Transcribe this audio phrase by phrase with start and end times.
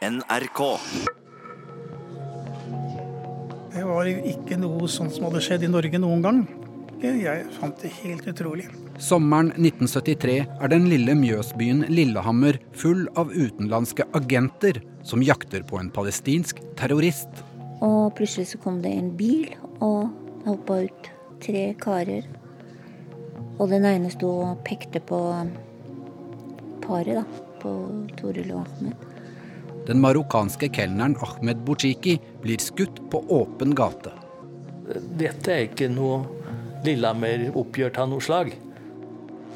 [0.00, 0.60] NRK.
[3.74, 6.38] Det var jo ikke noe sånt som hadde skjedd i Norge noen gang.
[7.04, 8.64] Jeg fant det helt utrolig.
[9.00, 15.92] Sommeren 1973 er den lille Mjøsbyen Lillehammer full av utenlandske agenter som jakter på en
[15.92, 17.44] palestinsk terrorist.
[17.84, 19.52] Og plutselig så kom det en bil,
[19.84, 20.08] og
[20.40, 21.12] det hoppa ut
[21.44, 22.24] tre karer.
[23.60, 25.20] Og den ene sto og pekte på
[26.88, 27.46] paret, da.
[27.60, 27.76] På
[28.16, 29.09] Toril og Ahmed.
[29.86, 34.12] Den marokkanske kelneren Ahmed Bouchiki blir skutt på åpen gate.
[35.18, 36.24] Dette er ikke noe
[36.84, 38.52] Lillehammer-oppgjør av noe slag.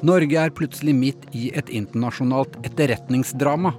[0.04, 3.72] Norge er plutselig midt i et internasjonalt etterretningsdrama.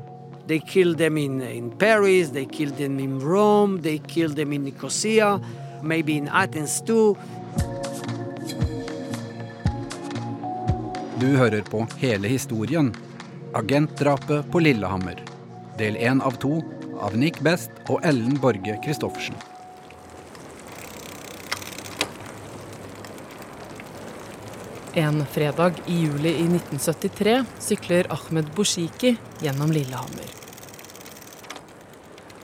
[0.48, 4.64] They killed them in, in Paris, they killed them in Rome, they killed them in
[4.64, 5.40] Nicosia,
[5.84, 7.16] maybe in Athens too.
[11.20, 12.94] Du hører på hele historien.
[13.54, 15.35] Agentdrapet på Lillehammer.
[15.78, 16.62] Del én av to
[17.04, 19.36] av Nick Best og Ellen Borge Christoffersen.
[24.96, 30.32] En fredag i juli i 1973 sykler Ahmed Boshiki gjennom Lillehammer.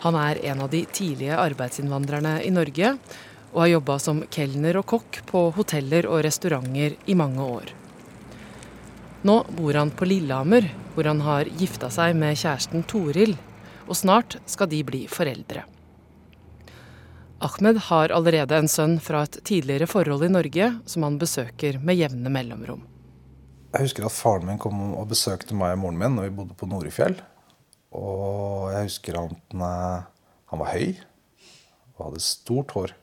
[0.02, 2.98] Han er en av de tidlige arbeidsinnvandrerne i Norge,
[3.54, 7.72] og har jobba som kelner og kokk på hoteller og restauranter i mange år.
[9.24, 13.36] Nå bor han på Lillehammer, hvor han har gifta seg med kjæresten Toril,
[13.88, 15.66] og snart skal de bli foreldre.
[17.42, 21.98] Ahmed har allerede en sønn fra et tidligere forhold i Norge, som han besøker med
[21.98, 22.84] jevne mellomrom.
[23.72, 26.58] Jeg husker at faren min kom og besøkte meg og moren min når vi bodde
[26.60, 27.16] på Norefjell.
[27.98, 31.00] Og jeg husker at han var høy
[31.98, 32.94] og hadde stort hår.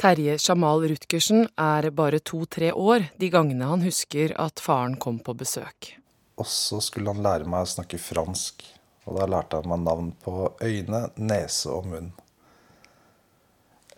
[0.00, 5.36] Terje Jamal Rutgersen er bare to-tre år de gangene han husker at faren kom på
[5.38, 5.94] besøk.
[6.40, 8.64] Og så skulle han lære meg å snakke fransk.
[9.04, 12.10] Og da lærte han meg navn på øyne, nese og munn.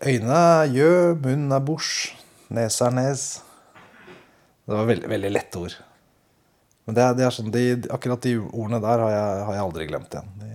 [0.05, 2.13] Øyne er gjø, munn er bouche,
[2.53, 3.27] nese er nes.
[4.67, 5.77] Det var veldig, veldig lette ord.
[6.87, 9.87] Men det det er sånn, de, akkurat de ordene der har jeg, har jeg aldri
[9.89, 10.29] glemt igjen.
[10.39, 10.51] De,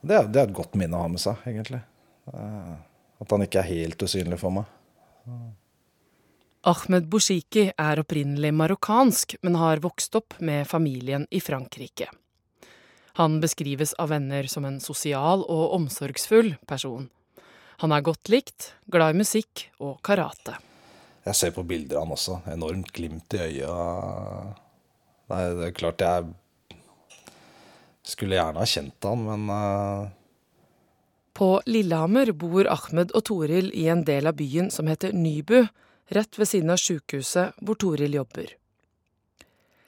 [0.00, 1.82] det, er, det, er, et godt minne å ha med seg, egentlig.
[2.32, 4.70] At han ikke er helt usynlig for meg.
[6.62, 12.06] Ahmed Boushiki er opprinnelig marokkansk, men har vokst opp med familien i Frankrike.
[13.18, 17.08] Han beskrives av venner som en sosial og omsorgsfull person.
[17.82, 20.54] Han er godt likt, glad i musikk og karate.
[21.26, 22.38] Jeg ser på bilder av han også.
[22.54, 23.74] Enormt glimt i øya.
[25.34, 26.78] Nei, det er klart jeg
[28.06, 30.10] skulle gjerne ha kjent han, men uh...
[31.34, 35.64] På Lillehammer bor Ahmed og Toril i en del av byen som heter Nybu,
[36.16, 38.54] rett ved siden av sjukehuset hvor Toril jobber.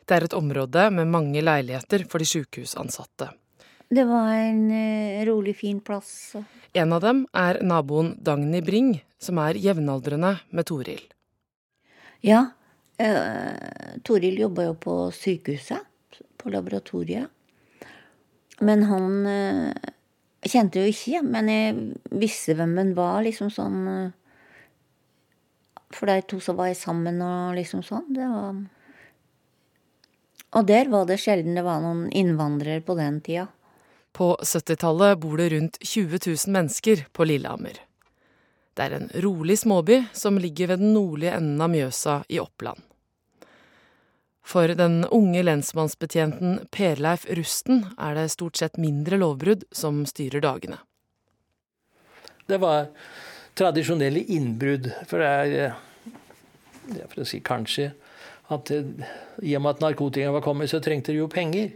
[0.04, 3.30] Det er et område med mange leiligheter for de sjukehusansatte.
[3.88, 6.34] Det var en uh, rolig, fin plass.
[6.72, 11.02] En av dem er naboen Dagny Bring, som er jevnaldrende med Toril.
[12.24, 12.40] Ja,
[12.98, 15.84] eh, Toril jobba jo på sykehuset,
[16.40, 17.28] på laboratoriet.
[18.64, 19.92] Men han eh,
[20.48, 21.76] kjente jo ikke, men jeg
[22.16, 23.78] visste hvem han var, liksom sånn
[25.94, 28.08] For de to som var sammen og liksom sånn.
[28.14, 28.64] Det var
[30.54, 33.48] Og der var det sjelden det var noen innvandrere på den tida.
[34.14, 37.80] På 70-tallet bor det rundt 20 000 mennesker på Lillehammer.
[38.74, 42.78] Det er en rolig småby som ligger ved den nordlige enden av Mjøsa i Oppland.
[44.44, 50.78] For den unge lensmannsbetjenten Perleif Rusten er det stort sett mindre lovbrudd som styrer dagene.
[52.46, 52.90] Det var
[53.58, 54.90] tradisjonelle innbrudd.
[55.08, 55.76] For det er,
[57.10, 57.92] for å si kanskje,
[58.52, 61.72] at i og med at narkotika var kommet, så trengte de jo penger.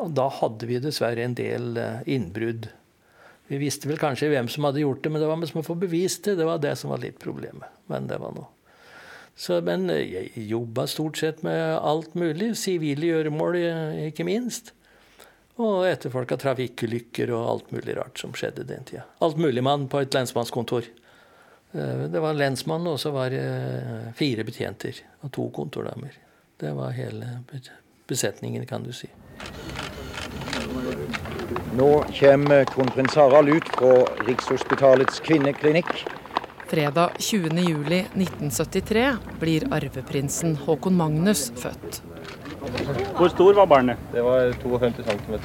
[0.00, 2.70] Og da hadde vi dessverre en del eh, innbrudd.
[3.50, 5.76] Vi visste vel kanskje hvem som hadde gjort det, men det var som å få
[5.80, 6.38] bevist det.
[6.38, 7.68] Det var det som var litt problemet.
[7.90, 8.48] Men det var noe.
[9.36, 12.54] Så, men eh, jeg jobba stort sett med alt mulig.
[12.60, 14.72] Sivile gjøremål, eh, ikke minst.
[15.60, 19.04] Og etterfolka trafikkulykker og alt mulig rart som skjedde den tida.
[19.20, 20.88] Alt mulig mann på et lensmannskontor.
[21.70, 23.44] Det var lensmann, og så var det
[24.18, 26.16] fire betjenter og to kontordamer.
[26.60, 27.28] Det var hele
[28.08, 29.10] besetningen, kan du si.
[31.76, 33.92] Nå kommer kronprins Harald ut fra
[34.26, 35.92] Rikshospitalets kvinneklinikk.
[36.70, 42.02] Fredag 20.07.1973 blir arveprinsen Håkon Magnus født.
[43.16, 43.98] Hvor stor var barnet?
[44.12, 45.40] Det var 52 cm.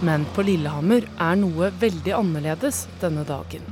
[0.00, 3.66] Men på Lillehammer er noe veldig annerledes denne dagen.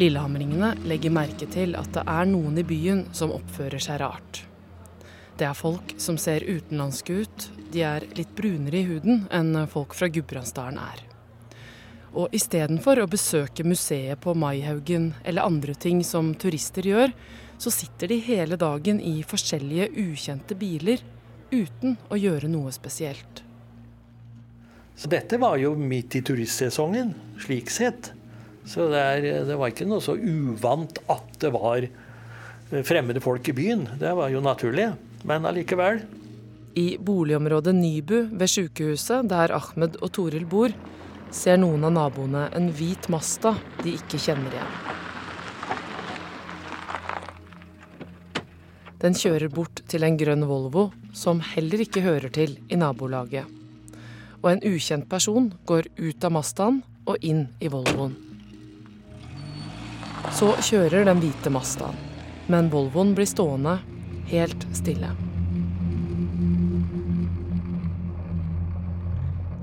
[0.00, 4.40] Lillehammeringene legger merke til at det er noen i byen som oppfører seg rart.
[5.36, 7.48] Det er folk som ser utenlandske ut.
[7.72, 11.06] De er litt brunere i huden enn folk fra Gudbrandsdalen er.
[12.12, 17.14] Og istedenfor å besøke museet på Maihaugen eller andre ting som turister gjør,
[17.56, 21.00] så sitter de hele dagen i forskjellige ukjente biler
[21.52, 23.44] uten å gjøre noe spesielt.
[24.96, 28.12] Så dette var jo midt i turistsesongen, slik sett.
[28.68, 31.86] Så det, er, det var ikke noe så uvant at det var
[32.86, 33.86] fremmede folk i byen.
[34.00, 34.90] Det var jo naturlig.
[35.28, 36.02] Men allikevel.
[36.74, 40.72] I boligområdet Nybu ved sykehuset, der Ahmed og Toril bor,
[41.32, 44.74] ser noen av naboene en hvit Masta de ikke kjenner igjen.
[49.02, 53.48] Den kjører bort til en grønn Volvo som heller ikke hører til i nabolaget.
[54.42, 58.14] Og en ukjent person går ut av Mastaen og inn i Volvoen.
[60.32, 61.98] Så kjører den hvite Mastaen,
[62.46, 63.80] men Volvoen blir stående
[64.30, 65.10] helt stille.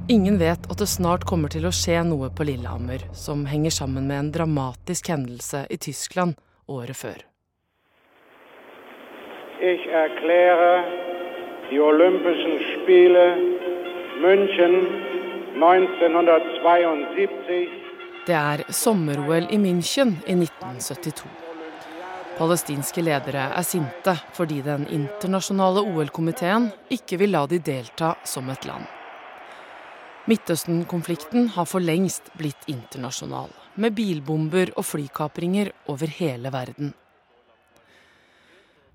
[0.10, 4.08] Ingen vet at det snart kommer til å skje noe på Lillehammer som henger sammen
[4.10, 6.34] med en dramatisk hendelse i Tyskland
[6.66, 7.20] året før.
[9.62, 10.90] Jeg erklærer
[11.70, 13.38] de olympiske spillene
[14.26, 14.76] München
[15.62, 17.62] 1972
[18.26, 21.30] Det er sommer-OL i München i 1972.
[22.40, 28.66] Palestinske ledere er sinte fordi den internasjonale OL-komiteen ikke vil la de delta som et
[28.66, 28.90] land.
[30.30, 33.50] Midtøsten-konflikten har for lengst blitt internasjonal,
[33.81, 36.92] med bilbomber og flykapringer over hele verden.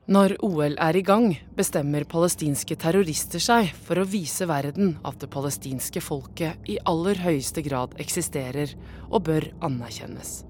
[0.05, 5.31] Når OL er i gang, bestemmer palestinske terrorister seg for å vise verden at det
[5.33, 8.77] palestinske folket i aller høyeste grad eksisterer
[9.09, 10.43] og bør anerkjennes.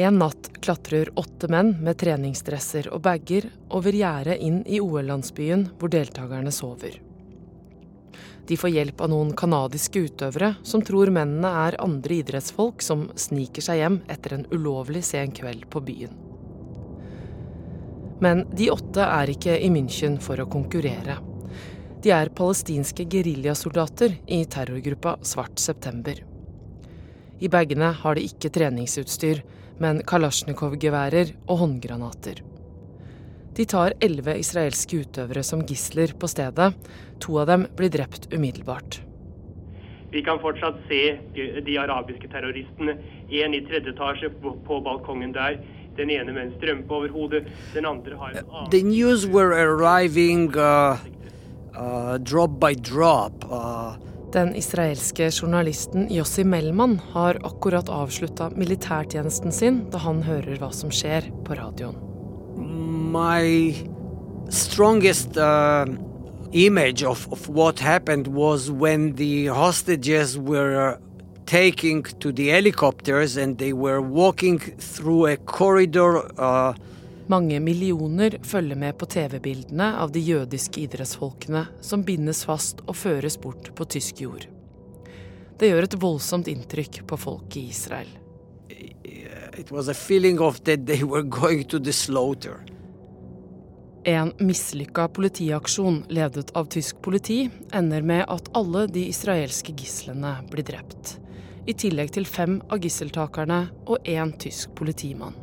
[0.00, 5.94] En natt klatrer åtte menn med treningsdresser og bager over gjerdet inn i OL-landsbyen hvor
[5.94, 6.98] deltakerne sover.
[8.48, 13.64] De får hjelp av noen canadiske utøvere som tror mennene er andre idrettsfolk som sniker
[13.64, 16.16] seg hjem etter en ulovlig sen kveld på byen.
[18.20, 21.16] Men de åtte er ikke i München for å konkurrere.
[22.04, 26.20] De er palestinske geriljasoldater i terrorgruppa Svart september.
[27.40, 29.40] I bagene har de ikke treningsutstyr,
[29.80, 32.42] men kalasjnikov-geværer og håndgranater.
[33.60, 36.70] De tar elleve israelske utøvere som gisler på stedet.
[37.20, 39.02] To av dem blir drept umiddelbart.
[40.14, 41.02] Vi kan fortsatt se
[41.66, 42.96] de arabiske terroristene.
[43.42, 45.60] En i tredje etasje på, på balkongen der.
[45.98, 49.52] Den ene med en strømpe over hodet, den andre har en annen The news were
[49.52, 50.96] arriving uh,
[51.76, 53.44] uh, drop by drop.
[53.44, 54.00] Uh,
[54.32, 60.88] Den israelske journalisten Yossi Melman har akkurat avslutta militærtjenesten sin da han hører hva som
[60.94, 62.09] skjer på radioen.
[63.10, 63.74] My
[64.48, 65.86] strongest uh,
[66.52, 70.98] image of, of what happened was when the hostages were
[71.46, 76.30] taking to the helicopters and they were walking through a corridor.
[76.38, 76.74] Uh,
[77.26, 83.38] Mange millioner følger med på TV-bildene av de jødiske idrettsfolkene som bindes fast og føres
[83.38, 84.48] bort på tysk jord.
[85.58, 88.10] Det gjør et voldsomt inntrykk på folk i Israel.
[89.60, 92.64] it was a feeling of that they were going to the slaughter.
[94.04, 100.64] En mislykka politiaksjon ledet av tysk politi ender med at alle de israelske gislene blir
[100.64, 101.18] drept.
[101.68, 105.36] I tillegg til fem av gisseltakerne og én tysk politimann.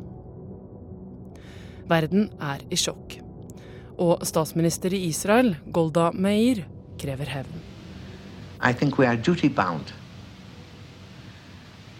[1.86, 3.20] Verden er i sjokk.
[3.98, 6.64] Og statsminister i Israel, Golda Meir,
[6.98, 7.62] krever hevn.
[8.60, 9.92] I think we are duty bound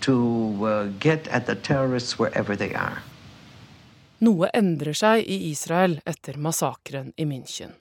[0.00, 2.98] to uh, get at the terrorists wherever they are.
[4.24, 7.76] Noe endrer seg i Israel etter massakren i München.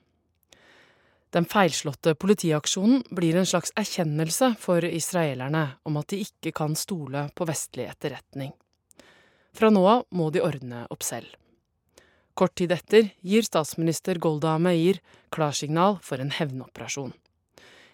[1.33, 7.27] Den feilslåtte politiaksjonen blir en slags erkjennelse for israelerne om at de ikke kan stole
[7.35, 8.53] på vestlig etterretning.
[9.57, 11.33] Fra nå av må de ordne opp selv.
[12.37, 15.01] Kort tid etter gir statsminister Golda Meir
[15.33, 17.15] klarsignal for en hevnoperasjon.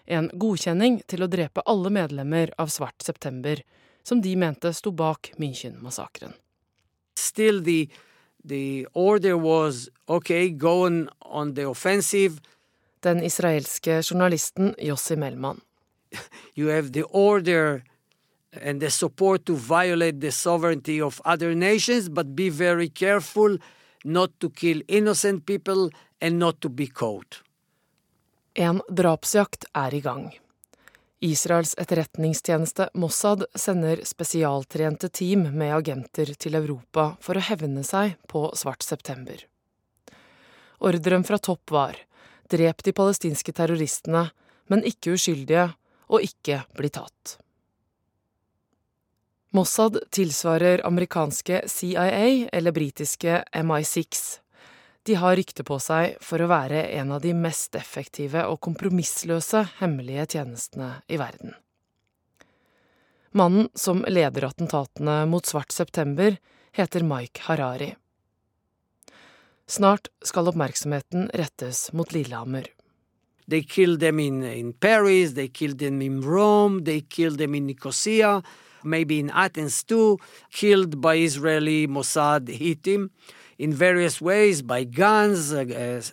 [0.04, 3.62] En godkjenning til å drepe alle medlemmer av Svart september,
[4.04, 6.36] som de mente sto bak München-massakren.
[7.16, 7.88] Still, the,
[8.44, 12.40] the order was okay, go on, on the offensive.
[13.00, 15.60] Den israelske journalisten Yossi Melman.
[16.54, 17.82] You have the order
[18.62, 23.58] and the support to violate the sovereignty of other nations, but be very careful
[24.04, 27.42] not to kill innocent people and not to be caught.
[28.52, 30.43] En drapsjakt er i gang.
[31.24, 38.42] Israels etterretningstjeneste Mossad sender spesialtrente team med agenter til Europa for å hevne seg på
[38.52, 39.38] svart september.
[40.84, 41.96] Ordren fra topp var
[42.52, 44.26] drep de palestinske terroristene,
[44.68, 45.70] men ikke uskyldige,
[46.12, 47.38] og ikke bli tatt.
[49.56, 54.43] Mossad tilsvarer amerikanske CIA eller britiske MI6.
[55.04, 59.60] De har rykte på seg for å være en av de mest effektive og kompromissløse
[59.82, 61.52] hemmelige tjenestene i verden.
[63.36, 66.38] Mannen som leder attentatene mot Svart september,
[66.72, 67.90] heter Mike Harari.
[69.68, 72.64] Snart skal oppmerksomheten rettes mot Lillehammer.
[73.46, 77.66] They killed them in, in Paris, they killed them in Rome, they killed them in
[77.66, 78.42] Nicosia,
[78.82, 80.18] maybe in Athens too,
[80.50, 83.10] killed by Israeli Mossad hit him
[83.64, 85.64] in various ways by guns, uh,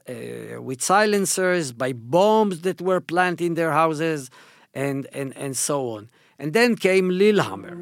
[0.08, 4.30] uh, with silencers, by bombs that were planted in their houses,
[4.74, 6.10] and, and, and so on.
[6.40, 7.76] And then came Lillehammer.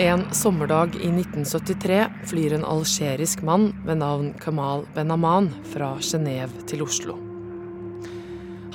[0.00, 6.82] En sommerdag i 1973 flyr en algerisk mann ved navn Kamal Benaman fra Genéve til
[6.82, 7.16] Oslo.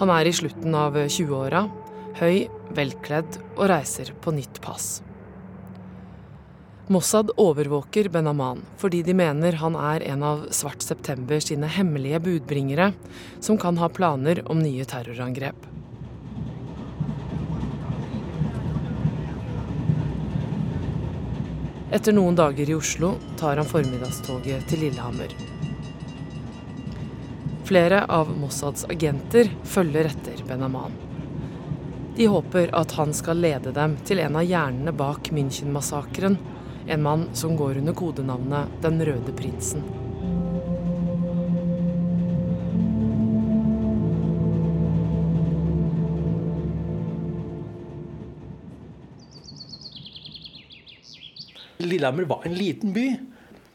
[0.02, 1.68] Han er i slutten av 20-åra,
[2.20, 5.02] høy, velkledd og reiser på nytt pass.
[6.92, 12.20] Mossad overvåker Ben Aman fordi de mener han er en av Svart september sine hemmelige
[12.26, 12.92] budbringere,
[13.40, 15.70] som kan ha planer om nye terrorangrep.
[21.94, 25.34] Etter noen dager i Oslo tar han formiddagstoget til Lillehammer.
[27.70, 31.03] Flere av Mossads agenter følger etter Benaman.
[32.16, 36.36] De håper at han skal lede dem til en av hjernene bak München-massakren,
[36.86, 39.82] en mann som går under kodenavnet Den røde prinsen.
[51.82, 53.08] Lillehammer var en liten by.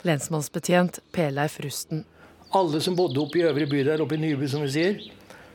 [0.06, 2.04] Lensmannsbetjent Peleif Rusten.
[2.54, 5.02] Alle som bodde oppe i øvre by der oppe i Nyby, som vi sier,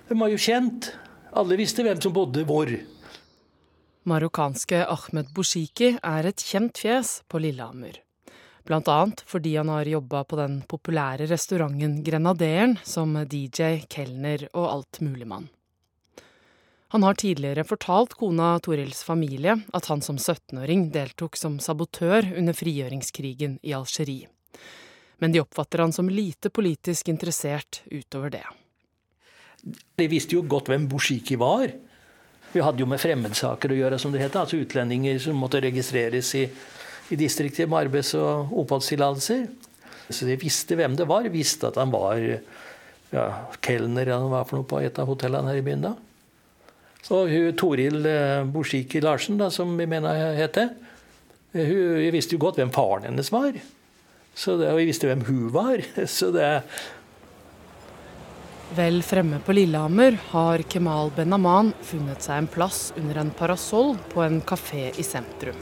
[0.10, 0.92] de var jo kjent.
[1.34, 2.70] Alle visste hvem som bodde hvor.
[4.06, 7.98] Marokkanske Ahmed Boshiki er et kjent fjes på Lillehammer.
[8.68, 14.70] Blant annet fordi han har jobba på den populære restauranten Grenaderen som DJ, kelner og
[14.70, 15.50] altmuligmann.
[16.94, 22.54] Han har tidligere fortalt kona Torils familie at han som 17-åring deltok som sabotør under
[22.54, 24.30] frigjøringskrigen i Algerie.
[25.18, 28.46] Men de oppfatter han som lite politisk interessert utover det.
[29.63, 31.72] De visste jo godt hvem Boushiki var.
[32.53, 34.36] Vi hadde jo med fremmedsaker å gjøre, som det het.
[34.38, 36.43] Altså utlendinger som måtte registreres i,
[37.10, 39.48] i distriktet med arbeids- og oppholdstillatelser.
[40.10, 41.29] Så de visste hvem det var.
[41.34, 43.27] Visste at han var ja,
[43.63, 45.93] kelner eller hva for noe på et av hotellene her i byen da.
[47.03, 50.72] Så hun, Toril eh, Larsen, da, som vi mener heter,
[51.53, 53.58] hun visste jo godt hvem faren hennes var.
[54.34, 55.84] Så det, og vi visste hvem hun var.
[56.10, 56.48] Så det,
[58.74, 64.24] Vel fremme på Lillehammer har Kemal Benaman funnet seg en plass under en parasoll på
[64.25, 65.60] en kafé i sentrum.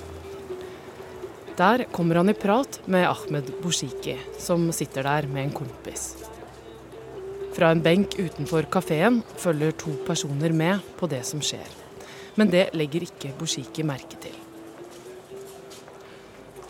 [1.58, 6.06] Der kommer han i prat med Ahmed Boshiki, som sitter der med en kompis.
[7.52, 11.68] Fra en benk utenfor kafeen følger to personer med på det som skjer.
[12.40, 14.40] Men det legger ikke Boshiki merke til.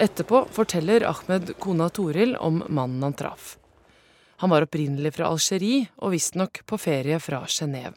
[0.01, 3.59] Etterpå forteller Ahmed kona Toril om mannen han traff.
[4.41, 7.93] Han var opprinnelig fra Algerie og visstnok på ferie fra Genéve.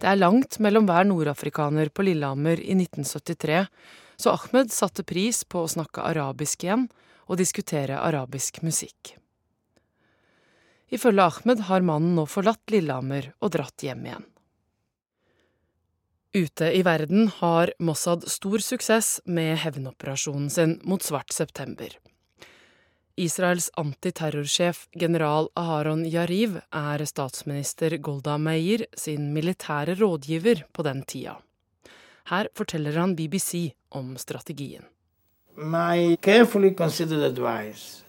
[0.00, 3.66] Det er langt mellom hver nordafrikaner på Lillehammer i 1973,
[4.16, 6.86] så Ahmed satte pris på å snakke arabisk igjen
[7.28, 9.18] og diskutere arabisk musikk.
[10.88, 14.24] Ifølge Ahmed har mannen nå forlatt Lillehammer og dratt hjem igjen.
[16.32, 21.92] Ute i verden har Mossad stor suksess med hevnoperasjonen sin mot Svart september.
[23.16, 31.34] Israels antiterrorsjef general Aharon Yariv er statsminister Golda Meir sin militære rådgiver på den tida.
[32.30, 34.84] Her forteller han BBC om strategien.
[35.56, 38.04] My carefully considered advice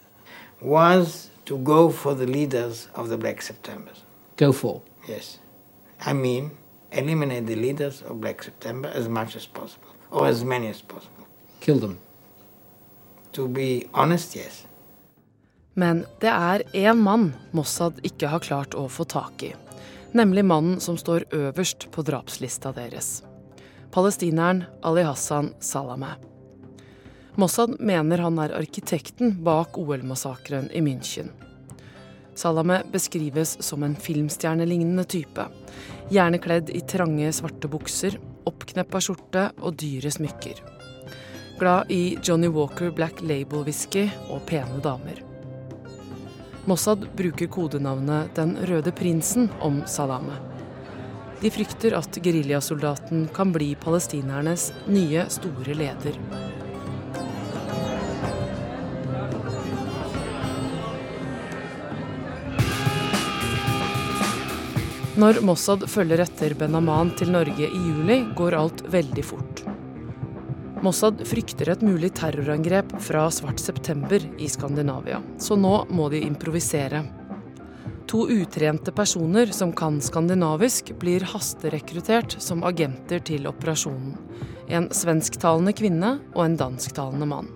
[0.61, 3.91] was to go for the leaders of the Black September.
[4.37, 4.81] Go for?
[5.09, 5.39] Yes.
[6.05, 6.51] I mean,
[6.91, 11.25] eliminate the leaders of Black September as much as possible, or as many as possible.
[11.59, 11.97] Kill them?
[13.33, 14.65] To be honest, yes.
[15.73, 19.53] Men det er én mann Mossad ikke har klart å få tak i.
[20.11, 23.21] Nemlig mannen som står øverst på drapslista deres.
[23.91, 26.17] Palestineren Ali Hassan Salameh.
[27.39, 31.31] Mossad mener han er arkitekten bak OL-massakren i München.
[32.35, 35.47] Salame beskrives som en filmstjernelignende type.
[36.11, 40.59] Gjerne kledd i trange, svarte bukser, oppkneppa skjorte og dyre smykker.
[41.59, 45.30] Glad i Johnny Walker Black Label-whisky og pene damer.
[46.65, 50.35] Mossad bruker kodenavnet Den røde prinsen om Salame.
[51.41, 56.19] De frykter at geriljasoldaten kan bli palestinernes nye store leder.
[65.17, 69.65] Når Mossad følger etter Ben Aman til Norge i juli, går alt veldig fort.
[70.81, 77.03] Mossad frykter et mulig terrorangrep fra svart september i Skandinavia, så nå må de improvisere.
[78.09, 84.17] To utrente personer som kan skandinavisk, blir hasterekruttert som agenter til operasjonen.
[84.73, 87.53] En svensktalende kvinne og en dansktalende mann.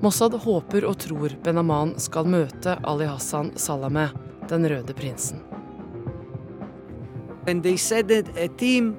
[0.00, 4.14] Mossad håper og tror Benaman skal møte Ali Hassan Salameh,
[4.48, 5.42] den røde prinsen.
[7.48, 8.94] And they said that a team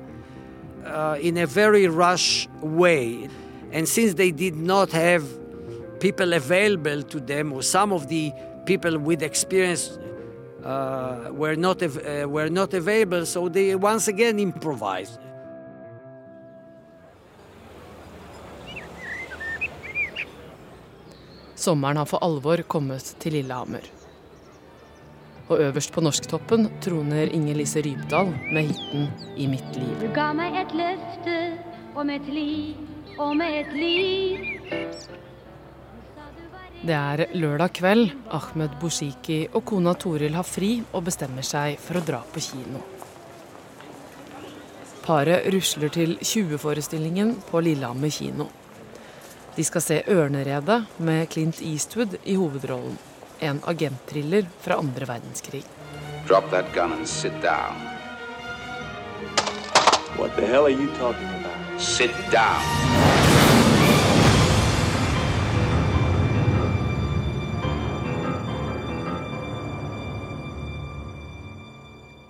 [0.86, 3.30] uh, in a very rush way.
[3.72, 5.24] And since they did not have
[6.00, 8.34] people available to them, or some of the
[8.66, 9.98] people with experience
[10.64, 15.20] uh, were not uh, were not available, so they once again improvised.
[21.56, 24.01] Sommeren har for alvor kommet til Lillehammer.
[25.52, 30.00] Og øverst på norsktoppen troner Inger Lise Rypdal med hiten 'I mitt liv'.
[30.00, 31.36] Du ga meg et løfte
[31.96, 32.76] om et liv,
[33.20, 34.38] om et liv.
[36.88, 38.12] Det er lørdag kveld.
[38.32, 42.80] Ahmed Boshiki og kona Toril har fri og bestemmer seg for å dra på kino.
[45.04, 48.48] Paret rusler til 20-forestillingen på Lillehammer kino.
[49.56, 53.11] De skal se 'Ørneredet' med Clint Eastwood i hovedrollen
[53.42, 55.64] en agentthriller fra andre verdenskrig.
[56.28, 57.76] Drop that gun and sit down.
[60.18, 61.82] What the hell are you talking about?
[61.82, 62.62] Sit down.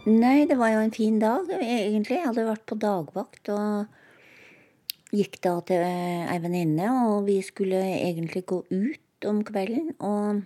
[0.06, 2.21] Nei, det var jo en fin dag, egentlig.
[2.21, 3.91] Jeg hadde vært på dagvakt og
[5.12, 9.91] gikk da til ei venninne, og vi skulle egentlig gå ut om kvelden.
[10.00, 10.41] Og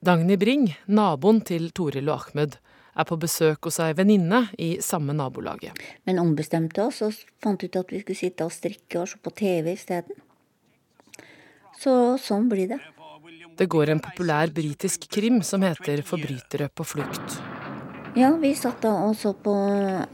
[0.00, 2.54] Dagny Bring, naboen til Toril og Ahmed,
[2.96, 5.76] er på besøk hos ei venninne i samme nabolaget.
[6.08, 9.34] Men ombestemte oss og fant ut at vi skulle sitte og strikke og se på
[9.36, 10.16] TV isteden.
[11.76, 12.80] Så sånn blir det.
[13.60, 17.36] Det går en populær britisk krim som heter 'Forbrytere på flukt'.
[18.16, 19.52] Ja, vi satt da og så på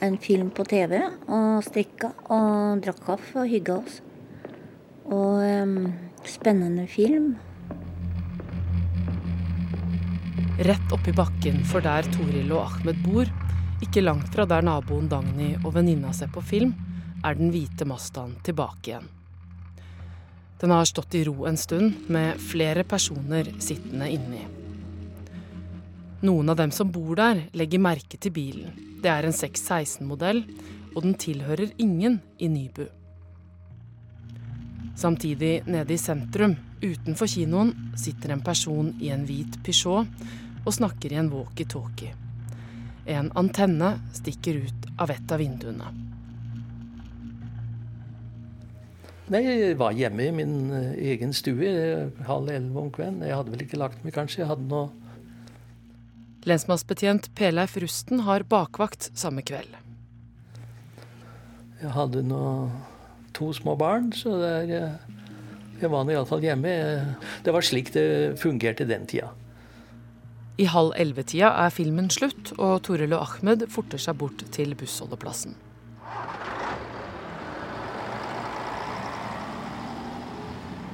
[0.03, 4.03] en film på TV og strikka og drakk kaffe og hygga oss.
[5.07, 5.95] Og um,
[6.25, 7.37] spennende film.
[10.59, 13.29] Rett oppi bakken for der Toril og Ahmed bor,
[13.85, 16.71] ikke langt fra der naboen Dagny og venninna ser på film,
[17.21, 19.11] er den hvite Mazdaen tilbake igjen.
[20.57, 24.41] Den har stått i ro en stund, med flere personer sittende inni.
[26.25, 28.73] Noen av dem som bor der, legger merke til bilen.
[29.05, 30.41] Det er en 616-modell,
[30.95, 32.87] og den tilhører ingen i Nybu.
[34.97, 40.09] Samtidig, nede i sentrum, utenfor kinoen, sitter en person i en hvit Peugeot
[40.67, 42.13] og snakker i en walkietalkie.
[43.07, 45.93] En antenne stikker ut av et av vinduene.
[49.31, 51.71] Nei, Jeg var hjemme i min eh, egen stue
[52.29, 53.25] halv elleve om kvelden.
[53.27, 54.45] Jeg hadde vel ikke lagt meg, kanskje.
[54.45, 54.93] Jeg hadde noe
[56.47, 59.73] Lensmannsbetjent Peleif Rusten har bakvakt samme kveld.
[61.81, 62.43] Jeg hadde nå
[63.35, 65.17] to små barn, så det er, eh,
[65.83, 66.77] jeg var iallfall hjemme.
[67.43, 69.33] Det var slik det fungerte den tida.
[70.57, 75.57] I halv elleve-tida er filmen slutt, og Toril og Ahmed forter seg bort til bussholdeplassen.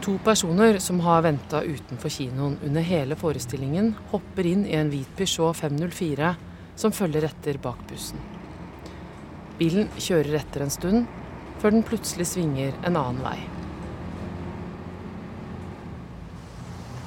[0.02, 5.14] To personer som har venta utenfor kinoen under hele forestillingen, hopper inn i en hvit
[5.14, 6.34] Peugeot 504
[6.74, 8.18] som følger etter bak bussen.
[9.62, 11.10] Bilen kjører etter en stund,
[11.62, 13.51] før den plutselig svinger en annen vei.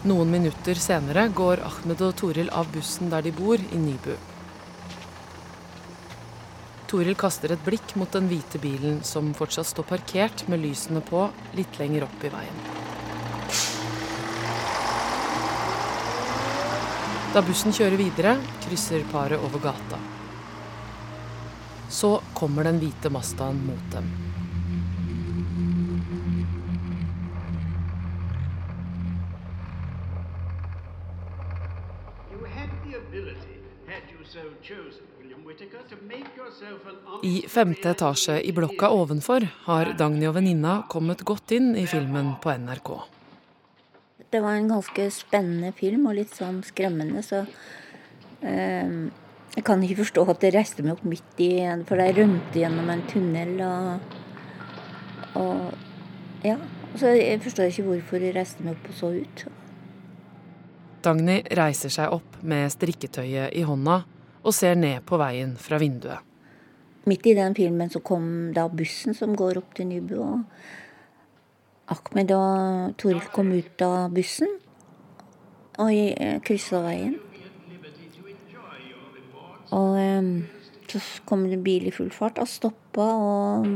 [0.05, 4.11] Noen minutter senere går Ahmed og Toril av bussen der de bor, i Nybu.
[6.85, 11.23] Toril kaster et blikk mot den hvite bilen som fortsatt står parkert med lysene på
[11.57, 12.61] litt lenger opp i veien.
[17.33, 18.35] Da bussen kjører videre,
[18.67, 19.97] krysser paret over gata.
[21.89, 24.24] Så kommer den hvite Mazdaen mot dem.
[37.25, 42.35] I femte etasje i blokka ovenfor har Dagny og venninna kommet godt inn i filmen
[42.43, 42.89] på NRK.
[44.29, 47.39] Det var en ganske spennende film og litt sånn skremmende, så
[48.45, 48.93] eh,
[49.55, 51.49] Jeg kan ikke forstå at jeg reiste meg opp midt i
[51.88, 54.13] For jeg rømte gjennom en tunnel og,
[55.41, 56.59] og Ja.
[56.95, 59.47] Så jeg forstår ikke hvorfor jeg reiste meg opp og så ut.
[61.01, 63.97] Dagny reiser seg opp med strikketøyet i hånda
[64.45, 66.34] og ser ned på veien fra vinduet.
[67.05, 70.15] Midt i den filmen så kom da bussen som går opp til Nybu.
[70.21, 70.39] og
[71.93, 74.49] Ahmed og Toril kom ut av bussen
[75.77, 75.91] og
[76.47, 77.19] kryssa veien.
[79.75, 80.31] Og um,
[80.89, 83.69] så kom det en bil i full fart og stoppa og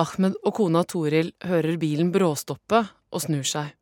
[0.00, 3.74] Ahmed og kona Toril hører bilen bråstoppe og snur seg.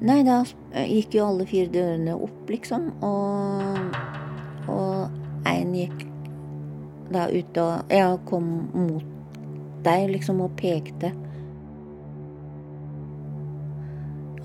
[0.00, 0.42] Nei, da
[0.88, 2.88] gikk jo alle fire dørene opp, liksom.
[3.04, 3.98] Og,
[4.72, 6.09] og én gikk
[7.10, 9.04] da ut og Ja, kom mot
[9.84, 11.12] deg, liksom, og pekte.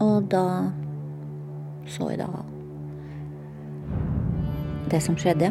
[0.01, 0.71] Og da
[1.85, 2.43] så jeg da
[4.89, 5.49] det som skjedde.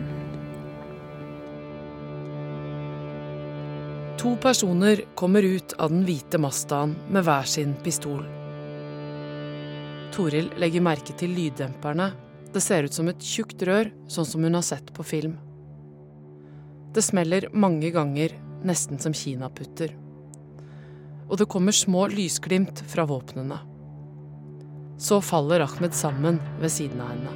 [4.20, 8.22] To personer kommer ut av den hvite Mazdaen med hver sin pistol.
[10.14, 12.12] Toril legger merke til lyddemperne.
[12.54, 15.34] Det ser ut som et tjukt rør, sånn som hun har sett på film.
[16.94, 18.30] Det smeller mange ganger,
[18.62, 19.90] nesten som kinaputter.
[21.26, 23.56] Og det kommer små lysglimt fra våpnene.
[25.02, 27.32] Så faller Ahmed sammen ved siden av henne.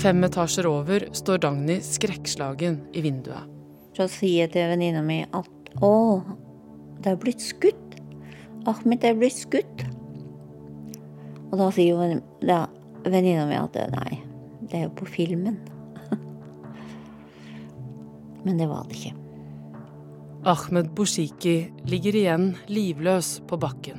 [0.00, 3.52] Fem etasjer over står Dagny skrekkslagen i vinduet.
[3.96, 6.22] Så sier jeg til venninna mi at å,
[7.04, 8.00] det er blitt skutt.
[8.64, 9.84] Ahmed er blitt skutt.
[11.50, 12.00] Og da sier jo
[13.06, 14.18] venninna mi at nei,
[14.66, 15.60] det er jo på filmen.
[18.44, 19.14] Men det var det ikke.
[20.46, 23.98] Ahmed Bushiki ligger igjen livløs på bakken.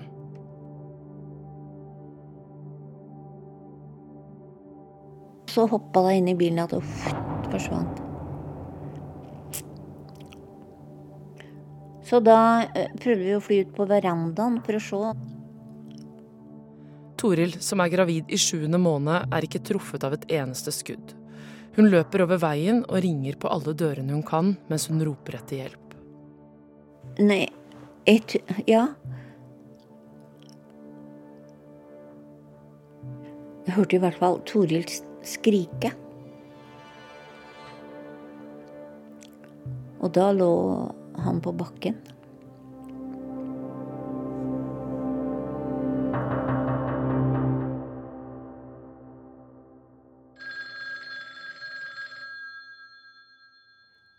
[5.51, 7.09] Så hoppa jeg inn i bilen og uff,
[7.51, 7.99] forsvant.
[12.07, 12.39] Så da
[13.01, 15.01] prøvde vi å fly ut på verandaen for å se.
[17.17, 21.15] Toril, som er gravid i sjuende måned, er ikke truffet av et eneste skudd.
[21.77, 25.61] Hun løper over veien og ringer på alle dørene hun kan mens hun roper etter
[25.61, 25.93] hjelp.
[27.19, 27.45] Nei,
[28.05, 28.87] et Ja.
[33.67, 34.85] Jeg hørte i hvert fall Toril
[35.27, 35.91] skrike.
[39.99, 40.51] Og da lå
[41.19, 41.97] han på bakken.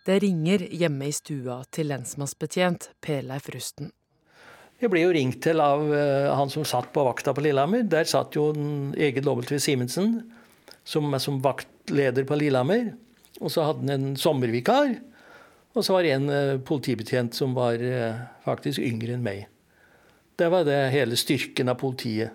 [0.09, 3.91] Det ringer hjemme i stua til lensmannsbetjent Per Leif Rusten.
[4.81, 7.83] Jeg ble jo ringt til av uh, han som satt på vakta på Lillehammer.
[7.85, 8.47] Der satt jo
[8.97, 9.59] Egil W.
[9.61, 10.15] Simensen
[10.81, 12.95] som, er som vaktleder på Lillehammer.
[13.43, 14.95] Og så hadde han en sommervikar.
[15.77, 19.45] Og så var det en uh, politibetjent som var uh, faktisk yngre enn meg.
[20.41, 22.33] Det var det hele styrken av politiet.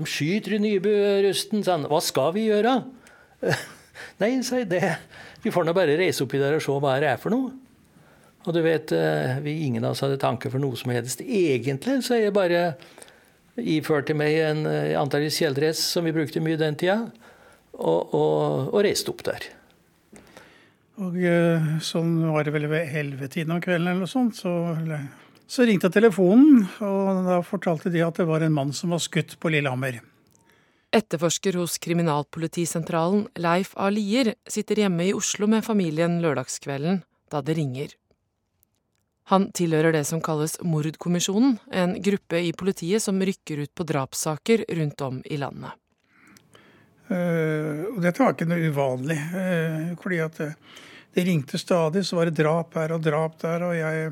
[0.00, 1.84] De skyter i Nybø, Rusten, sa han.
[1.90, 2.78] Hva skal vi gjøre?
[4.20, 4.82] Nei, sa det
[5.44, 7.52] Vi får nå bare reise oppi der og se hva det er for noe.
[8.46, 8.92] Og du vet,
[9.44, 12.70] vi ingen av oss hadde tanke for noe som helst egentlig, så jeg bare
[13.60, 17.02] iførte meg en antakeligvis kjeledress som vi brukte mye den tida,
[17.76, 19.44] og, og, og reiste opp der.
[21.00, 21.16] Og
[21.84, 24.52] sånn var det vel ved ellevetiden om kvelden eller noe sånt, så,
[25.48, 29.38] så ringte telefonen, og da fortalte de at det var en mann som var skutt
[29.40, 30.02] på Lillehammer.
[30.90, 33.90] Etterforsker hos Kriminalpolitisentralen, Leif A.
[33.94, 37.92] Lier, sitter hjemme i Oslo med familien lørdagskvelden da det ringer.
[39.30, 44.64] Han tilhører det som kalles Mordkommisjonen, en gruppe i politiet som rykker ut på drapssaker
[44.80, 45.76] rundt om i landet.
[47.10, 50.82] Uh, og dette var ikke noe uvanlig, uh, fordi at uh,
[51.14, 54.10] det ringte stadig, så var det drap her og drap der, og jeg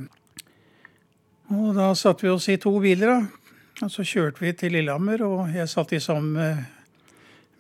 [1.49, 3.48] Og da satte vi oss i to biler, da.
[3.79, 6.65] Og så kjørte vi til Lillehammer, og jeg satt i sammen med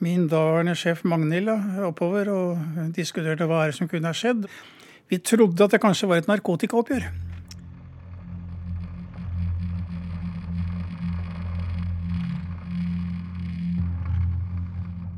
[0.02, 1.50] min daværende sjef Magnhild
[1.87, 2.59] oppover og
[2.96, 4.48] diskuterte hva som kunne ha skjedd.
[5.09, 7.07] Vi trodde at det kanskje var et narkotikaoppgjør.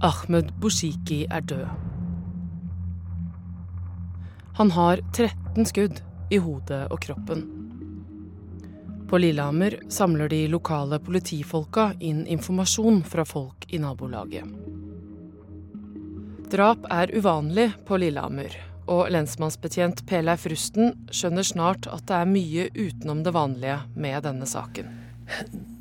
[0.02, 1.66] Ahmed Bushiki er død.
[4.60, 7.59] Han har 13 skudd i hodet og kroppen.
[9.10, 14.44] På Lillehammer samler de lokale politifolka inn informasjon fra folk i nabolaget.
[16.52, 18.54] Drap er uvanlig på Lillehammer,
[18.86, 24.46] og lensmannsbetjent Peleif Rusten skjønner snart at det er mye utenom det vanlige med denne
[24.46, 24.94] saken.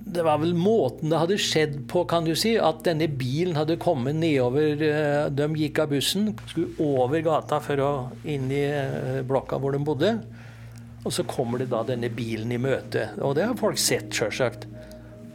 [0.10, 2.56] Det var vel måten det hadde skjedd på, kan du si.
[2.58, 7.86] At denne bilen hadde kommet nedover eh, De gikk av bussen, skulle over gata for
[7.86, 10.16] å inn i eh, blokka hvor de bodde.
[11.06, 13.10] Og så kommer det da denne bilen i møte.
[13.24, 14.68] Og det har folk sett, sjølsagt.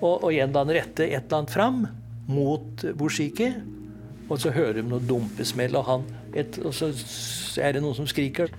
[0.01, 1.81] Og, og igjen da han retter et eller annet fram
[2.29, 3.51] mot Bushiki.
[4.29, 6.05] Og så hører de noe dumpesmell, og, han,
[6.37, 6.91] et, og så
[7.61, 8.53] er det noen som skriker.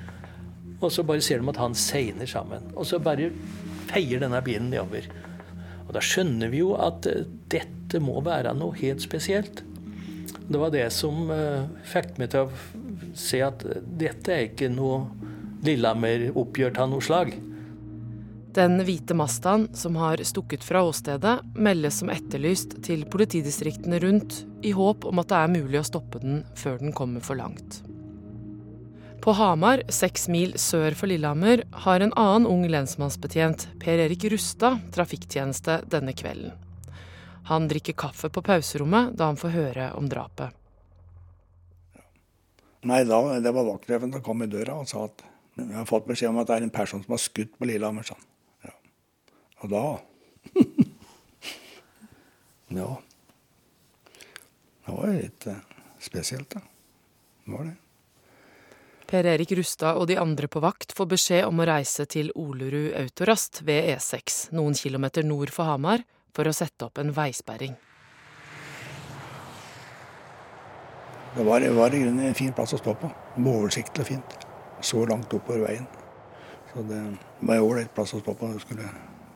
[0.80, 2.66] Og så bare ser de at han segner sammen.
[2.76, 3.32] Og så bare
[3.90, 5.08] feier denne bilen nedover.
[5.86, 9.62] Og da skjønner vi jo at eh, dette må være noe helt spesielt.
[10.46, 13.64] Det var det som uh, fikk meg til å se at
[13.98, 15.08] dette er ikke noe
[15.66, 17.36] Lillehammer-oppgjør av noe slag.
[18.56, 24.72] Den hvite Mazdaen som har stukket fra åstedet, meldes som etterlyst til politidistriktene rundt, i
[24.72, 27.82] håp om at det er mulig å stoppe den før den kommer for langt.
[29.26, 34.80] På Hamar, seks mil sør for Lillehammer, har en annen ung lensmannsbetjent, Per Erik Rustad,
[34.96, 36.54] trafikktjeneste denne kvelden.
[37.52, 40.56] Han drikker kaffe på pauserommet da han får høre om drapet.
[42.86, 46.08] Nei, da, Det var vaktsjefen som kom i døra og sa at jeg har fått
[46.10, 48.04] beskjed om at det er en person som har skutt på Lillehammer.
[48.08, 48.26] Sånn.
[48.66, 48.76] Ja.
[49.64, 49.86] Og da
[52.76, 52.90] Ja.
[54.86, 55.62] Det var litt eh,
[56.02, 56.62] spesielt, da.
[57.46, 57.76] Det var det.
[59.06, 62.96] Per Erik Rustad og de andre på vakt får beskjed om å reise til Olerud
[62.98, 66.04] Autorast ved E6, noen kilometer nord for Hamar,
[66.36, 67.78] for å sette opp en veisperring.
[71.36, 73.12] Det var, det var i grunnen en fin plass å stå på.
[73.38, 74.45] Oversiktlig og fint.
[74.86, 75.88] Så langt oppover veien.
[76.72, 77.00] Så det
[77.40, 78.52] var en ålreit plass å stå på.
[78.54, 78.90] Du skulle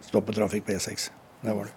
[0.06, 1.10] stoppe trafikk på E6.
[1.42, 1.76] Det var det.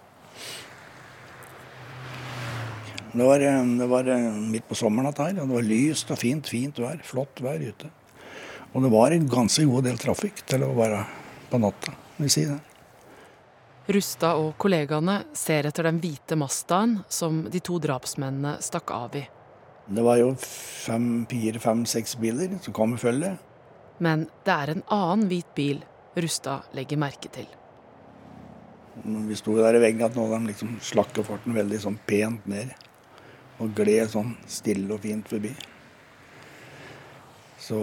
[3.13, 4.07] Det var, det var
[4.41, 5.35] midt på sommeren dette her.
[5.37, 7.01] Det var lyst og fint, fint vær.
[7.05, 7.89] Flott vær ute.
[8.73, 11.03] Og det var en ganske god del trafikk til å være
[11.51, 12.57] på natta, vil si det.
[13.93, 19.23] Rustad og kollegaene ser etter den hvite Mazdaen som de to drapsmennene stakk av i.
[19.83, 23.35] Det var jo fem, fire, fem, seks biler som kom i følge.
[24.03, 27.47] Men det er en annen hvit bil Rustad legger merke til.
[29.03, 32.73] Vi sto der i veggen at nå de liksom slakke farten veldig sånn pent ned.
[33.61, 35.53] Og gled sånn stille og fint forbi.
[37.63, 37.79] Så,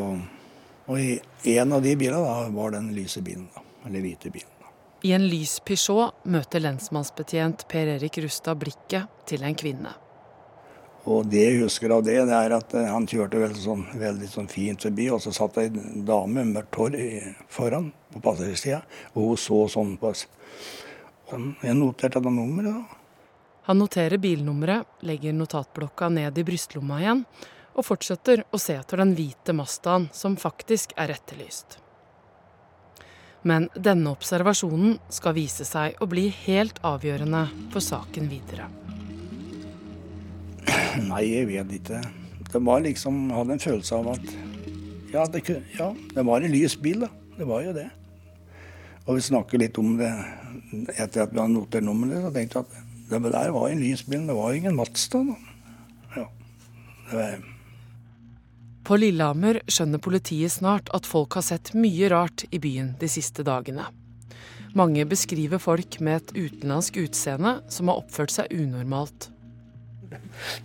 [0.86, 3.48] og i en av de bilene da, var den lyse bilen.
[3.54, 4.52] Da, eller hvite bilen.
[4.60, 4.70] Da.
[5.08, 9.94] I en lys Peugeot møter lensmannsbetjent Per Erik Rustad blikket til en kvinne.
[11.08, 14.28] Og det jeg husker av det, det er at eh, han kjørte veldig sånn, veldig
[14.28, 16.96] sånn fint forbi, og så satt ei dame med mørkt hår
[17.48, 18.82] foran på passasjersida,
[19.14, 20.26] og hun så sånn på oss.
[21.30, 23.00] Og Jeg noterte det nummeret, da.
[23.70, 27.20] Han noterer bilnummeret, legger notatblokka ned i brystlomma igjen,
[27.70, 31.78] og fortsetter å se etter den hvite Mazdaen som faktisk er etterlyst.
[33.46, 38.66] Men denne observasjonen skal vise seg å bli helt avgjørende for saken videre.
[41.06, 42.00] Nei, jeg vet ikke.
[42.50, 44.32] Det var liksom, jeg hadde en følelse av at
[45.10, 45.42] ja det,
[45.74, 47.10] ja, det var en lys bil, da.
[47.38, 47.88] Det var jo det.
[49.06, 50.10] Og vi snakker litt om det
[50.94, 52.22] etter at vi hadde notert nummeret.
[52.26, 55.24] Så tenkte jeg at det der var en lys bil, det var ingen Mazda.
[56.16, 56.26] Ja,
[57.10, 57.40] det var...
[58.86, 63.44] På Lillehammer skjønner politiet snart at folk har sett mye rart i byen de siste
[63.46, 63.84] dagene.
[64.78, 69.28] Mange beskriver folk med et utenlandsk utseende som har oppført seg unormalt.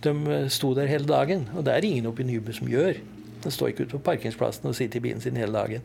[0.02, 0.12] De
[0.50, 2.98] sto der hele dagen, og det er ingen oppe i Nybø som gjør.
[3.44, 5.84] De står ikke ute på parkingsplassen og sitter i bilen sin hele dagen.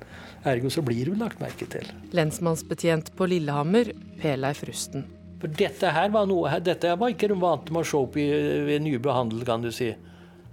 [0.50, 1.86] Ergo så blir hun lagt merke til.
[2.16, 5.06] Lensmannsbetjent på Lillehammer, Peleif Rusten.
[5.42, 8.26] For dette her var noe Dette var ikke de vant med å se opp i,
[8.68, 9.92] ved Nybø handel, kan du si.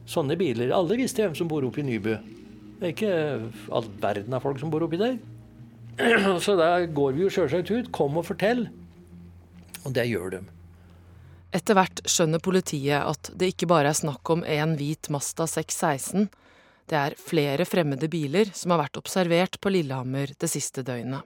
[0.09, 0.73] Sånne biler.
[0.73, 2.17] Alle visste hvem som bor oppe i Nybø.
[2.79, 3.15] Det er ikke
[3.75, 5.19] all verden av folk som bor oppi der.
[6.45, 7.91] Så da går vi jo sjølsagt ut.
[7.93, 8.69] Kom og fortell.
[9.85, 10.45] Og det gjør de.
[11.49, 16.29] Etter hvert skjønner politiet at det ikke bare er snakk om én hvit Mazda 616.
[16.89, 21.25] Det er flere fremmede biler som har vært observert på Lillehammer det siste døgnet.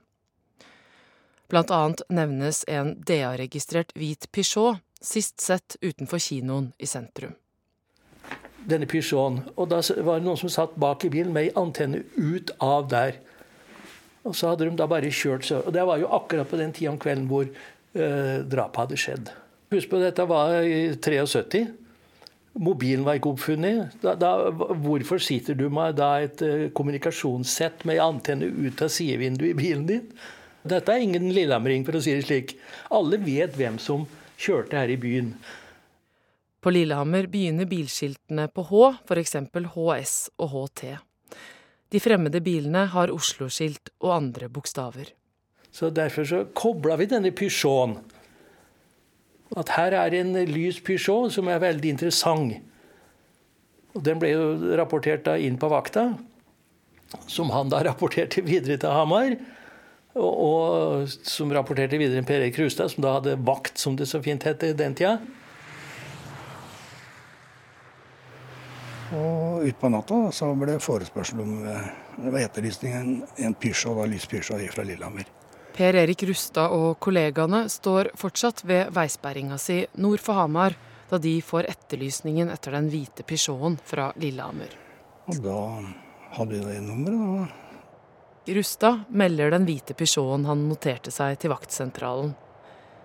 [1.51, 7.35] Blant annet nevnes en DA-registrert hvit Peugeot, sist sett utenfor kinoen i sentrum.
[8.63, 9.43] Denne Peugeoten.
[9.59, 12.87] Og da var det noen som satt bak i bilen med ei antenne ut av
[12.95, 13.19] der.
[14.23, 15.67] Og så hadde de da bare kjørt seg.
[15.67, 19.33] Og det var jo akkurat på den tida om kvelden hvor eh, drapet hadde skjedd.
[19.73, 21.63] Husk på, dette var i 73.
[22.61, 23.95] Mobilen var ikke oppfunnet.
[24.03, 29.55] Da, da, hvorfor sitter du med da et uh, kommunikasjonssett med antenne ut av sidevinduet
[29.55, 30.11] i bilen din?
[30.69, 32.55] Dette er ingen lillehammering, for å si det slik.
[32.93, 34.05] Alle vet hvem som
[34.37, 35.33] kjørte her i byen.
[36.63, 39.35] På Lillehammer begynner bilskiltene på H, f.eks.
[39.75, 40.85] HS og HT.
[41.93, 45.11] De fremmede bilene har Oslo-skilt og andre bokstaver.
[45.73, 47.99] Så Derfor så kobla vi denne Peugeoten.
[49.59, 52.61] At her er en lys Peugeot som er veldig interessant.
[53.93, 56.13] Og Den ble jo rapportert da inn på vakta,
[57.29, 59.37] som han da rapporterte videre til Hamar.
[60.13, 64.21] Og, og som rapporterte videre Per Erik Rustad, som da hadde vakt, som det så
[64.25, 65.19] fint het den tida.
[69.13, 73.99] Og utpå natta så ble det forespørsel om eh, det var etterlysning en, en Peugeot,
[74.01, 75.29] da, lys Peugeot fra Lillehammer.
[75.73, 80.77] Per Erik Rustad og kollegaene står fortsatt ved veisperringa si nord for Hamar,
[81.09, 84.77] da de får etterlysningen etter den hvite Peugeoten fra Lillehammer.
[85.33, 85.59] Og da
[86.37, 88.53] hadde vi det nummeret, da.
[88.53, 92.35] Rustad melder den hvite Peugeoten han noterte seg til vaktsentralen.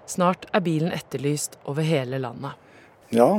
[0.07, 2.55] Snart er bilen etterlyst over hele landet.
[3.15, 3.29] Ja,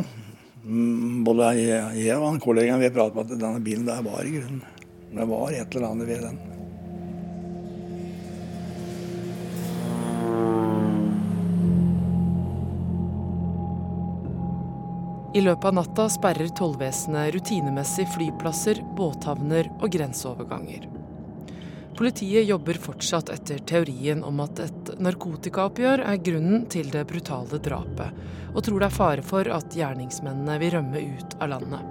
[0.65, 4.37] mm, både jeg, jeg og kollegaen vi pratet om at denne bilen der var i
[4.39, 4.65] grunnen
[5.13, 6.58] Det var et eller annet ved den.
[15.39, 20.89] I løpet av natta sperrer tollvesenet rutinemessig flyplasser, båthavner og grenseoverganger.
[21.95, 28.19] Politiet jobber fortsatt etter teorien om at et narkotikaoppgjør er grunnen til det brutale drapet,
[28.51, 31.87] og tror det er fare for at gjerningsmennene vil rømme ut av landet.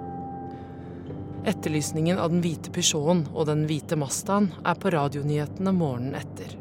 [1.48, 6.57] Etterlysningen av den hvite Peugeoten og den hvite Mazdaen er på radionyhetene morgenen etter.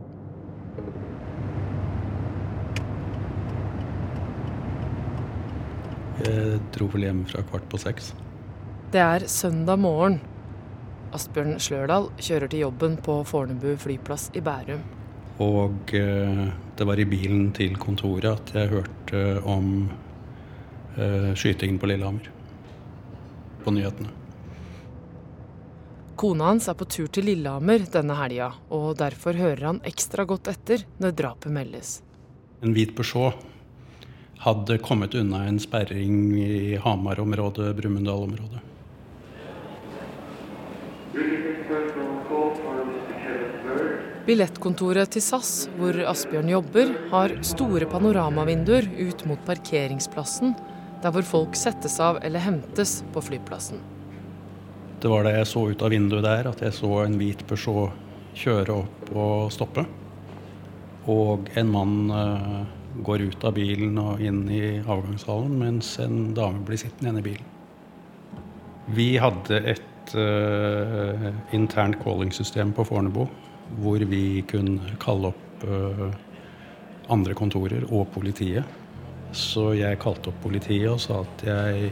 [6.25, 8.11] Jeg dro vel hjem fra kvart på seks.
[8.93, 10.17] Det er søndag morgen.
[11.15, 14.81] Asbjørn Slørdal kjører til jobben på Fornebu flyplass i Bærum.
[15.43, 19.67] Og eh, det var i bilen til kontoret at jeg hørte om
[20.97, 22.31] eh, skytingen på Lillehammer.
[23.63, 24.09] På nyhetene.
[26.17, 30.49] Kona hans er på tur til Lillehammer denne helga, og derfor hører han ekstra godt
[30.49, 31.99] etter når drapet meldes.
[32.65, 33.37] En hvit Peugeot
[34.39, 38.63] hadde kommet unna en sperring i Hamar-området, Brumunddal-området.
[44.27, 50.51] Billettkontoret til SAS, hvor Asbjørn jobber, har store panoramavinduer ut mot parkeringsplassen,
[51.03, 53.79] der hvor folk settes av eller hentes på flyplassen.
[54.99, 57.95] Det var da jeg så ut av vinduet der at jeg så en hvit Peugeot
[58.37, 59.85] kjøre opp og stoppe.
[61.07, 62.65] Og en mann uh,
[63.03, 67.27] går ut av bilen og inn i avgangshallen, mens en dame blir sittende igjen i
[67.27, 67.53] bilen.
[68.97, 73.25] Vi hadde et uh, internt calling-system på Fornebu
[73.81, 76.07] hvor vi kunne kalle opp uh,
[77.11, 78.63] andre kontorer og politiet.
[79.35, 81.91] Så jeg kalte opp politiet og sa at jeg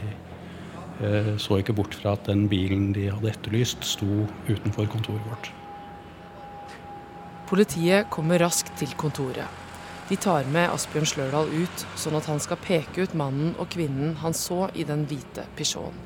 [1.02, 5.52] uh, så ikke bort fra at den bilen de hadde etterlyst, sto utenfor kontoret vårt.
[7.46, 9.65] Politiet kommer raskt til kontoret.
[10.06, 14.12] De tar med Asbjørn Slørdal ut, sånn at han skal peke ut mannen og kvinnen
[14.20, 15.98] han så i den hvite Peugeoten.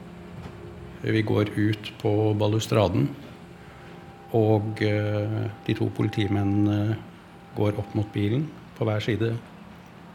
[1.05, 3.11] Vi går ut på balustraden,
[4.37, 5.35] og uh,
[5.67, 6.97] de to politimennene
[7.59, 8.47] går opp mot bilen
[8.79, 9.35] på hver side.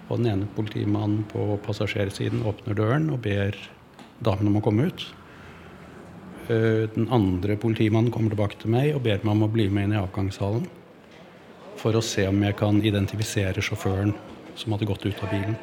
[0.09, 3.57] Og den ene politimannen på passasjersiden åpner døren og ber
[4.25, 5.05] damen om å komme ut.
[6.49, 9.91] Uh, den andre politimannen kommer tilbake til meg og ber meg om å bli med
[9.91, 10.65] inn i avgangshallen
[11.85, 14.15] for å se om jeg kan identifisere sjåføren
[14.57, 15.57] som hadde gått ut av bilen.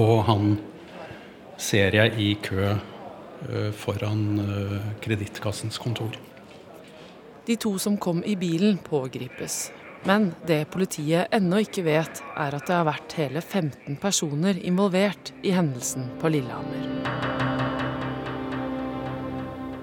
[0.00, 0.54] Og han
[1.60, 6.16] ser jeg i kø uh, foran uh, Kredittkassens kontor.
[7.44, 9.66] De to som kom i bilen, pågripes.
[10.08, 15.34] Men det politiet ennå ikke vet, er at det har vært hele 15 personer involvert
[15.44, 17.19] i hendelsen på Lillehammer.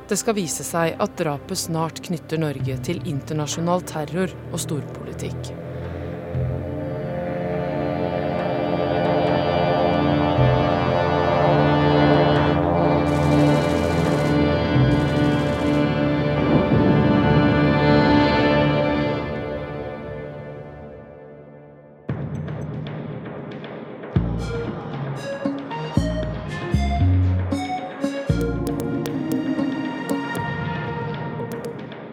[0.07, 5.66] Det skal vise seg at drapet snart knytter Norge til internasjonal terror og storpolitikk.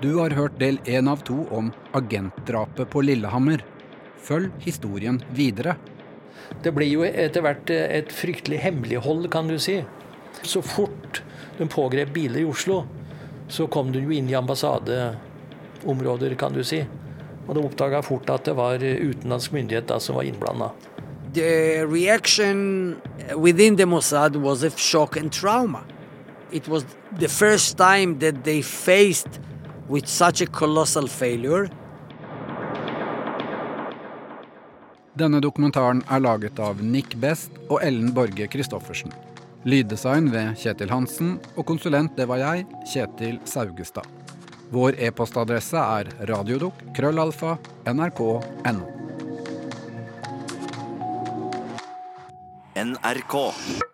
[0.05, 3.63] Du har hørt del én av to om agentdrapet på Lillehammer.
[4.21, 5.79] Følg historien videre.
[6.61, 9.79] Det blir jo etter hvert et fryktelig hemmelighold, kan du si.
[10.43, 11.23] Så fort
[11.57, 12.83] de pågrep biler i Oslo,
[13.49, 16.83] så kom de jo inn i ambassadeområder, kan du si.
[17.47, 20.69] Og de oppdaga fort at det var utenlandsk myndighet da, som var innblanda.
[21.33, 23.01] The reaction
[23.33, 25.81] within the Mossad was of shock and trauma.
[26.53, 26.85] It was
[27.19, 29.41] the first time that they faced
[29.89, 31.69] with such a colossal failure.
[35.15, 39.13] Denne dokumentaren er laget av Nick Best og Ellen Borge Christoffersen.
[39.65, 44.09] Lyddesign ved Kjetil Hansen, og konsulent det var jeg, Kjetil Saugestad.
[44.75, 47.55] Vår e-postadresse er radiodok krøllalfa
[47.87, 48.91] nrk.no.
[52.75, 53.94] NRK.